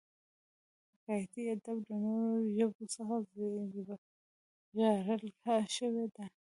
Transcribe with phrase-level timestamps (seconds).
[0.91, 3.15] حکایتي ادب له نورو ژبو څخه
[4.75, 5.31] ژباړل
[5.75, 6.25] شوی دی